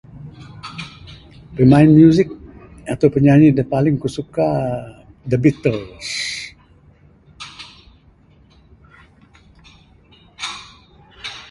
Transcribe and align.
Pimain 1.55 1.89
music 1.99 2.27
ato 2.93 3.05
pun 3.13 3.23
pimain 3.23 3.53
da 3.57 3.63
ku 4.01 4.07
suka 4.15 4.47
The 5.29 5.37
Beatles 5.43 6.07